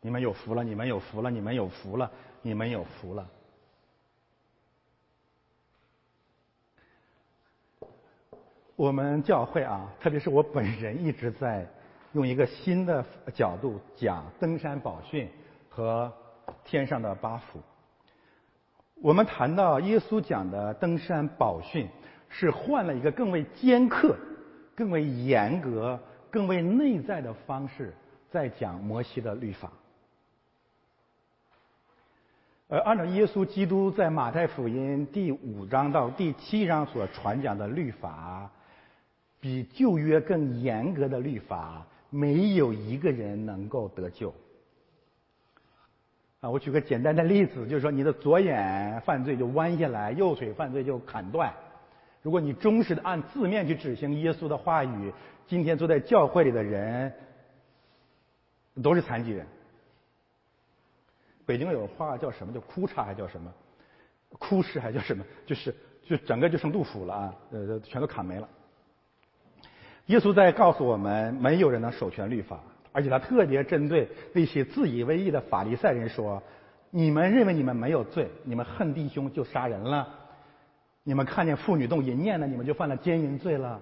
[0.05, 2.11] 你们有福了，你们有福了，你们有福了，
[2.43, 3.27] 你们有福了。
[8.77, 11.67] 我们教会啊，特别是我本人，一直在
[12.13, 15.27] 用一个新的角度讲登山宝训
[15.71, 16.13] 和
[16.65, 17.59] 天上的八福。
[19.01, 21.89] 我们谈到耶稣讲的登山宝训，
[22.29, 24.15] 是换了一个更为尖刻、
[24.75, 25.99] 更为严格、
[26.31, 27.95] 更为内在的方式，
[28.31, 29.73] 在讲摩西的律法。
[32.75, 38.51] 而按照耶稣基督在马太福音第五章到第七章所传讲的律法。
[39.39, 44.35] 比旧约更严格的律法，没有一个人能够得救。
[46.41, 51.55] 啊，我举个简单的例子，就是说你的左眼犯罪就弯下来，右腿犯罪就砍断。
[52.23, 55.13] 如果你忠实的按字面去执行耶稣的话语，
[55.47, 57.13] 今天坐在教会里的人
[58.83, 59.47] 都是残疾人。
[61.47, 62.53] 北京有话叫什么？
[62.53, 63.53] 叫哭嚓还叫什么？
[64.39, 65.25] 哭哧还叫什么？
[65.47, 68.49] 就是就整个就剩杜甫了啊，呃，全都砍没了。
[70.07, 72.61] 耶稣在告诉我们，没有人能守全律法，
[72.93, 76.43] 而且他特别针对那些自以为意的法利赛人说
[76.91, 80.05] ：“你们认为你们没有罪，你们恨弟兄就杀人了；
[81.05, 83.81] 你们看见妇女动淫念呢，你们就犯了奸淫罪了。”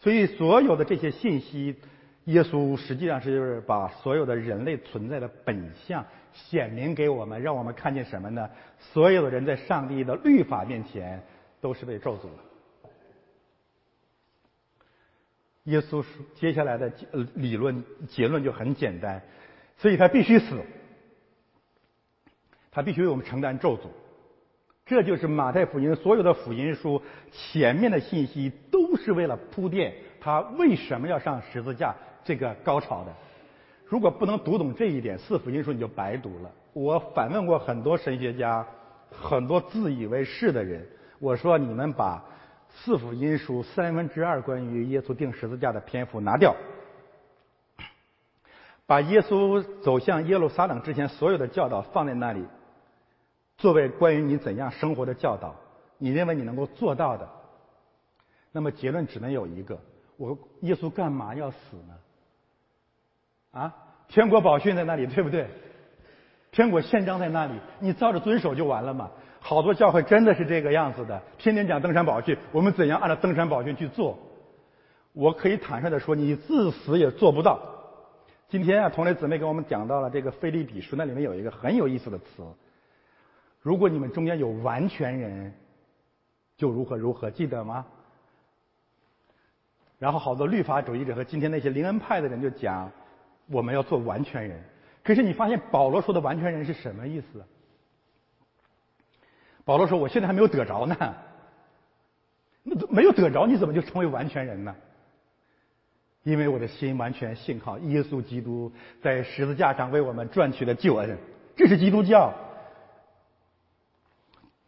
[0.00, 1.76] 所以，所有的这些信息，
[2.24, 8.48] 耶稣实际上是就是把所有的人类存在的本相显明给我们，让我们看见什么呢？
[8.78, 11.22] 所有的人在上帝的律法面前
[11.60, 12.44] 都是被咒诅的。
[15.64, 16.90] 耶稣说：“接下来的
[17.34, 19.22] 理论结论就很简单，
[19.78, 20.60] 所以他必须死，
[22.70, 23.88] 他必须为我们承担咒诅。
[24.86, 27.00] 这就是马太福音所有的福音书
[27.32, 33.12] 前面的信息都是为了铺垫他为什么要上十字架这个高潮的。
[33.86, 36.50] 如果不能读懂这一点，四福音书你就白读了。
[36.72, 38.66] 我反问过很多神学家，
[39.10, 40.86] 很多自以为是的人，
[41.18, 42.22] 我说你们把。”
[42.76, 46.56] 四福音书三分之二关于耶稣钉十字架的篇幅拿掉，
[48.84, 52.44] 把耶稣走向耶路撒冷之前所有的教导放在那里，
[53.58, 55.54] 作为关于你怎样生活的教导，
[55.98, 57.28] 你认为你能够做到的，
[58.50, 59.78] 那么结论只能有一个：
[60.16, 61.94] 我耶稣干嘛要死呢？
[63.54, 63.74] 啊，
[64.08, 65.46] 天国宝训在那里，对不对？
[66.50, 69.10] 天国宪章在那里，你照着遵守就完了嘛。
[69.40, 74.18] 好多教会真的是这个样子的，天天讲登山宝训，我们怎样按照登山宝训去做？
[75.12, 77.60] 我可以坦率的说，你自死也做不到。
[78.48, 82.42] 今天啊，同类姊妹给我们讲到了这个《菲利比书》，那里面有一个很有意思的词：
[83.60, 85.52] 如果你们中间有完全人，
[86.56, 87.86] 就如何如何，记得吗？
[89.98, 92.90] 然后好多律法主义者和今天那些灵恩派的人就讲，
[93.46, 94.62] 我们要做完全人。
[95.02, 97.44] 可是你发现保罗说的完全人是什么意思？
[99.64, 101.14] 保罗说：“我现在还没有得着呢，
[102.62, 104.74] 那没有得着，你怎么就成为完全人呢？
[106.22, 111.18] 因为我的心完全信靠耶稣基督在十字架上为我们赚取的救恩，
[111.56, 112.32] 这是基督教，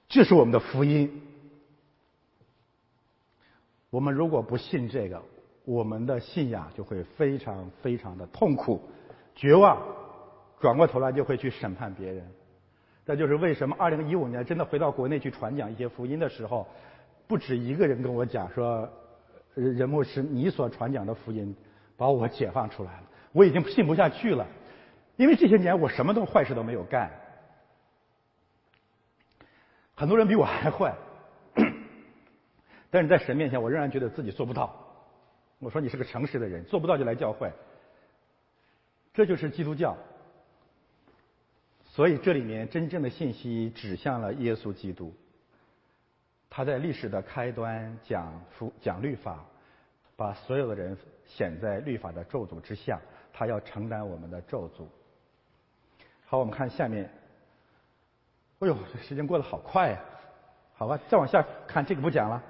[0.09, 1.23] 这是我们的福音。
[3.89, 5.23] 我们如果不信这个，
[5.66, 8.81] 我们的信仰就会非常非常的痛苦、
[9.35, 9.76] 绝望，
[10.61, 12.24] 转过头来就会去审判别人。”
[13.05, 16.66] 这就是为什么二零一五年真的回到国内去传讲一些福音的时候，
[17.26, 18.88] 不止一个人跟我讲说，
[19.55, 21.55] 任牧师，你所传讲的福音
[21.96, 23.02] 把我解放出来了，
[23.33, 24.46] 我已经信不下去了，
[25.16, 27.11] 因为这些年我什么都坏事都没有干，
[29.96, 30.94] 很多人比我还坏，
[32.90, 34.86] 但是在神面前我仍然觉得自己做不到。
[35.59, 37.50] 我说你是个诚实的人，做不到就来教会，
[39.15, 39.96] 这就是基督教。
[41.85, 45.15] 所以，这里面真正的信息指向了耶稣基督。
[46.50, 49.44] 他在历史的开端讲福讲律法，
[50.15, 53.00] 把所有的人显在律法的咒诅之下，
[53.33, 54.87] 他要承担我们的咒诅。
[56.27, 57.11] 好，我们看下面。
[58.59, 60.00] 哎呦，这时间过得好快呀！
[60.75, 62.42] 好吧，再往下看，这个不讲了。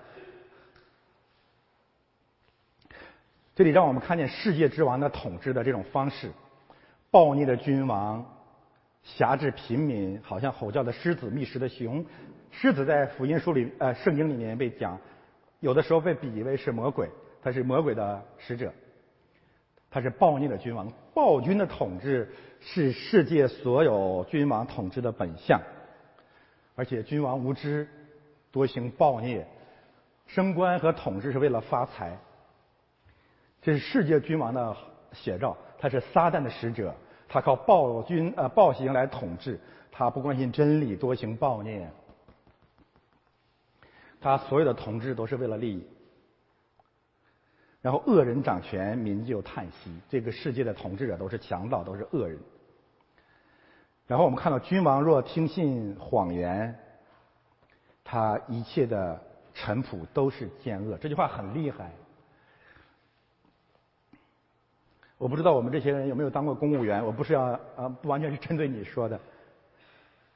[3.57, 6.31] 这里让我们看见世界之王的统治的这种方式，
[7.11, 8.25] 暴虐的君王。
[9.03, 12.05] 辖制平民，好像吼叫的狮子、觅食的熊。
[12.51, 14.99] 狮子在福音书里、呃圣经里面被讲，
[15.61, 17.09] 有的时候被比喻为是魔鬼，
[17.41, 18.71] 他是魔鬼的使者。
[19.91, 20.93] 他是暴虐的君王。
[21.15, 22.31] 暴君的统治
[22.61, 25.59] 是世界所有君王统治的本相，
[26.75, 27.89] 而且君王无知，
[28.51, 29.47] 多行暴虐，
[30.27, 32.19] 升官和统治是为了发财。
[33.67, 34.77] 这是世界君王的
[35.11, 36.95] 写照，他是撒旦的使者，
[37.27, 39.59] 他靠暴君呃暴行来统治，
[39.91, 41.91] 他不关心真理，多行暴虐，
[44.21, 45.85] 他所有的统治都是为了利益。
[47.83, 52.39] 然后恶人掌权，民就叹息，这个世界的统治者都是强盗，都是恶人。
[54.07, 56.73] 然后我们看到，君王若听信谎言，
[58.05, 59.21] 他一切的
[59.55, 60.97] 臣仆都是奸恶。
[60.99, 61.91] 这句话很厉害。
[65.19, 67.43] 我不知道我们这些人有没有当过公务员，我不是要
[67.77, 69.19] 啊，不完全是针对你说的。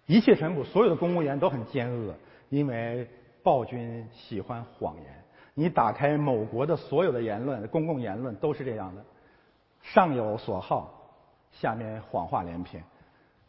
[0.07, 2.15] 一切臣仆，所有的公务员都很奸恶，
[2.49, 3.07] 因为
[3.43, 5.25] 暴君喜欢谎言。
[5.55, 9.05] 你打开某国的所有的言论，公共言论都是这样的，
[9.83, 11.13] 上有所好，
[11.53, 12.83] 下面谎话连篇。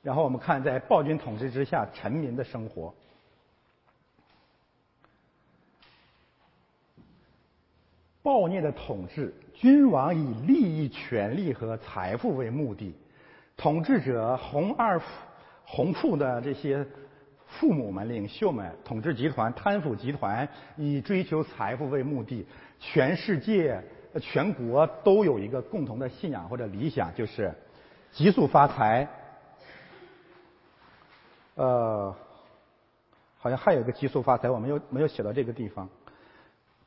[0.04, 2.94] 然后我们看，在暴君统治之下，臣民的生活。
[8.22, 12.96] 暴虐的统治，君王以利益、权力和财富为目的，
[13.56, 15.00] 统治者红二
[15.64, 16.84] 红富的这些
[17.46, 22.44] 父母们、领袖们、统治集团、贪腐集团以追求财富为目的，
[22.80, 23.80] 全世界、
[24.20, 27.54] 全国都有一个共同的信仰或者理想，就是
[28.12, 29.08] 急速发财。
[31.54, 32.16] 呃，
[33.38, 35.88] 好像还有一个急速发财，我没有没有写到这个地方，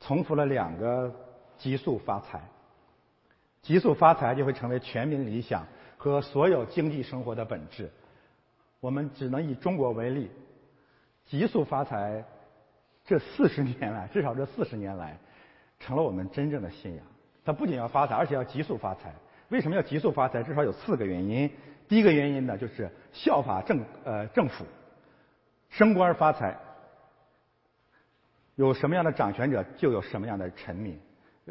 [0.01, 1.09] 重复了两个。
[1.57, 2.41] 急速发财，
[3.65, 5.65] 急速发财就会成为全民理想
[5.97, 7.89] 和所有经济生活的本质。
[8.79, 10.29] 我们只能以中国为例，
[11.25, 12.23] 急速发财
[13.03, 15.17] 这四十年来，至少这四十年来，
[15.79, 17.03] 成了我们真正的信仰。
[17.43, 19.11] 它不仅要发财，而且要急速发财。
[19.49, 20.43] 为什么要急速发财？
[20.43, 21.49] 至少有四个原因。
[21.87, 24.63] 第一个原因呢，就是效法政呃政府，
[25.71, 26.55] 升官发财。
[28.53, 30.99] 有什么样的掌权者，就有什么样的臣民。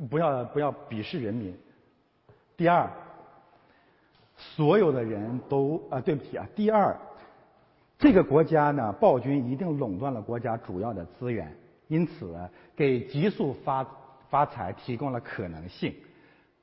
[0.09, 1.59] 不要不要鄙视人民。
[2.57, 2.89] 第二，
[4.37, 6.47] 所有的人都啊，对不起啊。
[6.55, 6.97] 第二，
[7.99, 11.53] 这个国家呢，暴君一定垄断了国家主要的资源，
[11.89, 12.37] 因此
[12.77, 13.87] 给急速发
[14.31, 15.95] 发财提供了可能性。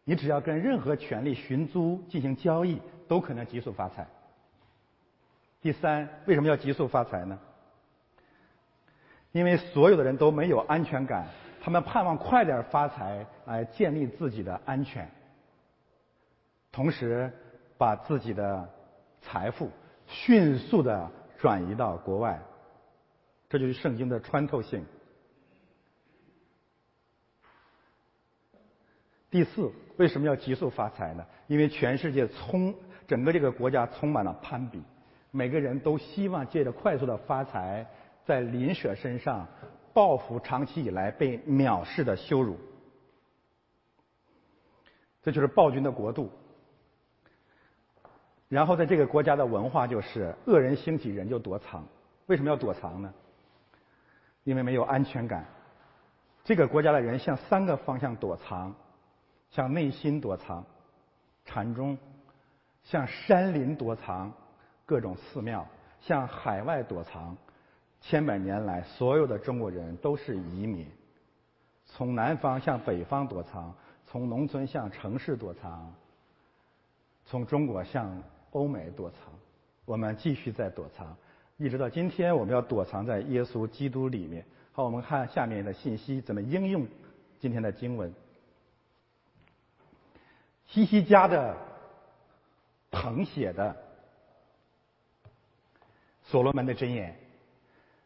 [0.03, 4.07] 你只要跟任何权利寻租进行交易，都可能急速发财。
[5.61, 7.37] 第三，为什么要急速发财呢？
[9.31, 11.27] 因为所有的人都没有安全感。
[11.63, 15.07] 他们盼望快点发财来建立自己的安全，
[16.71, 17.31] 同时
[17.77, 18.69] 把自己的
[19.21, 19.69] 财富
[20.07, 22.41] 迅速的转移到国外，
[23.49, 24.85] 这就是圣经的穿透性。
[29.29, 31.25] 第四，为什么要急速发财呢？
[31.47, 32.73] 因为全世界充
[33.07, 34.81] 整个这个国家充满了攀比，
[35.31, 37.85] 每个人都希望借着快速的发财，
[38.25, 39.47] 在林舍身上。
[39.93, 42.57] 报复长期以来被藐视的羞辱，
[45.21, 46.31] 这就是暴君的国度。
[48.51, 51.85] 然后在这个国家的文化就是恶人兴起，人就躲藏。
[52.25, 53.13] 为什么要躲藏呢？
[54.43, 55.45] 因为没有安全感。
[56.43, 58.75] 这个国家的人向三个方向躲藏：
[59.51, 60.65] 向内心躲藏，
[61.45, 61.95] 禅宗；
[62.83, 64.29] 向山林躲藏，
[64.85, 65.63] 各种寺庙；
[66.01, 67.37] 向海外躲藏。
[68.01, 70.85] 千百年来，所有的中国人都是移民，
[71.85, 73.73] 从南方向北方躲藏，
[74.07, 75.93] 从农村向城市躲藏，
[77.23, 78.21] 从中国向
[78.51, 79.19] 欧美躲藏。
[79.83, 81.17] 我们继续在躲藏，
[81.57, 84.45] 一直到今天，我们要躲藏在耶稣基督里面。
[84.71, 86.87] 好，我们看下面的信息怎么应用
[87.39, 88.13] 今天的经文。
[90.67, 91.57] 西西家的
[92.89, 93.75] 誊写的
[96.23, 97.17] 所罗门的箴言。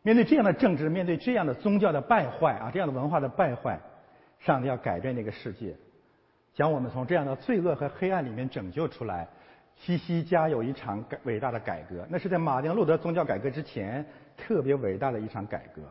[0.02, 3.80] 面对这样的政治，面对这样的宗教的败坏啊，这样的文化的败坏，
[4.39, 5.76] 上帝要改变这个世界，
[6.54, 9.28] 将我们从这样的罪恶和黑暗里面拯救出来。
[9.76, 14.05] 西西家有一场改伟大的改革，那是在马丁路德宗教改革之前
[14.38, 15.82] 特别伟大的一场改革。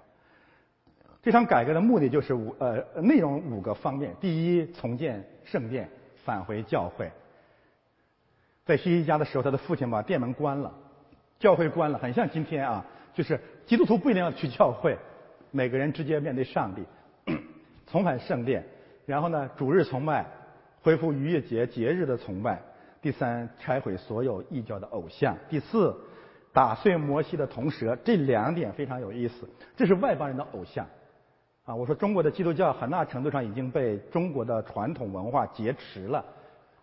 [1.23, 5.89] 这场改革的目的就是五呃内容五个方面：第一，重建圣殿，
[6.25, 7.11] 返回教会。
[8.67, 10.73] 在西西家的时候，他的父亲把殿门关了，
[11.39, 12.85] 教会关了，很像今天啊。
[13.15, 14.99] 就是基督徒不一定要去教会，
[15.51, 16.83] 每个人直接面对上帝，
[17.87, 18.65] 重返圣殿，
[19.07, 20.27] 然后呢，主日崇拜，
[20.83, 22.61] 恢复逾越节节日的崇拜。
[23.05, 25.37] 第三，拆毁所有异教的偶像。
[25.51, 25.95] 第四，
[26.55, 27.95] 打碎摩西的铜蛇。
[28.03, 29.47] 这两点非常有意思。
[29.77, 30.87] 这是外邦人的偶像，
[31.67, 36.25] 啊，我说中国的基督教很大程度上已经被中国的传统文化劫持了，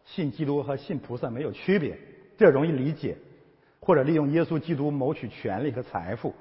[0.05, 1.97] 信基督和信菩萨没有区别，
[2.37, 3.15] 这容易理解；
[3.79, 6.35] 或者利用耶稣基督谋取权力和财富，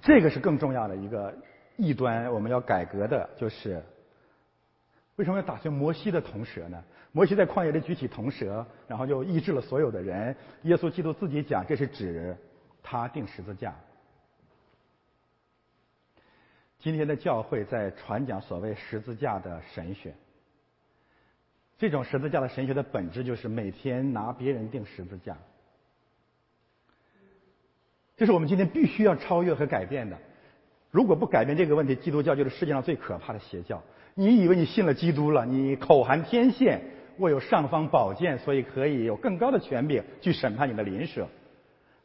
[0.00, 1.34] 这个是更重要的一个
[1.76, 2.32] 异端。
[2.32, 3.82] 我们要改革的就是，
[5.16, 6.82] 为什么要打碎摩西的铜蛇呢？
[7.12, 10.36] 摩西在旷野里举起铜蛇，然后就医治了所有的人。
[10.62, 12.36] 耶稣基督自己讲，这是指
[12.82, 13.74] 他定十字架。
[16.78, 20.14] 今天的教会在传讲所谓十字架的神学。
[21.78, 25.36] 这种十字架的神学的本质就是每天拿别人定十字架，
[28.16, 30.16] 这是我们今天必须要超越和改变的。
[30.90, 33.82] 如果不改变这个问题，基督教就是世界上最可怕的邪教。
[34.14, 36.80] 你以为你信了基督了，你口含天线，
[37.18, 41.28] 握有尚方宝剑，所以可以有更高的权柄去审判你的邻舍。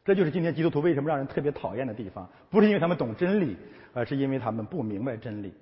[0.04, 3.56] 这就是今天基督徒为什么让人特别讨厌的地方，不是因为他们懂真理，
[3.92, 5.52] 而是因为他们不明白真理，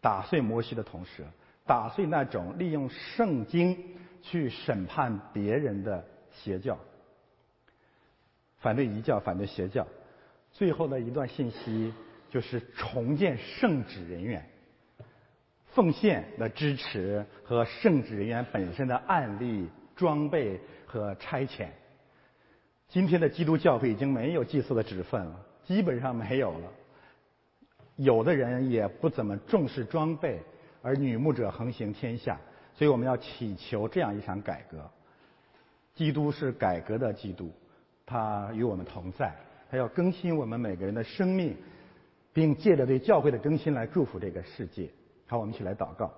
[0.00, 1.24] 打碎摩西的同时。
[1.66, 3.78] 打碎那种利用圣经
[4.22, 6.76] 去审判别人的邪教，
[8.58, 9.86] 反对异教，反对邪教。
[10.50, 11.94] 最后的一段信息
[12.28, 14.44] 就是重建圣职人员，
[15.72, 21.68] 奉献的支持和圣职人员本身的案例、装备和差遣。
[22.88, 26.72] 今天的基督教会已经没有祭祀的职分了，基本上没有了。
[27.96, 30.40] 有的人也不怎么重视装备。
[30.82, 32.40] 而女牧者横行天下，
[32.74, 34.90] 所以我们要祈求这样一场改革。
[35.94, 37.52] 基督是改革的基督，
[38.06, 39.30] 他与我们同在，
[39.70, 41.54] 他要更新我们每个人的生命，
[42.32, 44.88] 并借着对教会的更新来祝福这个世界。
[45.30, 46.10] 好，我们一起来祷告。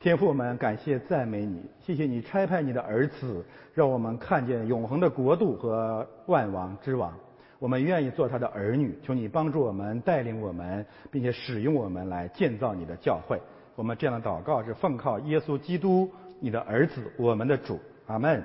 [0.00, 7.16] 天父，我们感谢赞美你，谢谢你差派你的儿子，让我们看见永恒的国度和万王之王。
[7.60, 13.40] 我们愿意做他的儿女，求你帮助我们，带领我们，并且使用我们来建造你的教会。
[13.76, 17.78] 我们这样的祷告是奉靠耶稣基督，你的儿子，我们的主，
[18.08, 18.42] 阿门。